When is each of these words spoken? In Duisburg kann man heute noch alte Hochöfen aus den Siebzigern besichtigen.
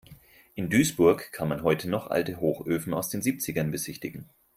In 0.55 0.71
Duisburg 0.71 1.31
kann 1.31 1.47
man 1.47 1.61
heute 1.61 1.87
noch 1.87 2.07
alte 2.07 2.39
Hochöfen 2.39 2.91
aus 2.95 3.09
den 3.09 3.21
Siebzigern 3.21 3.69
besichtigen. 3.69 4.27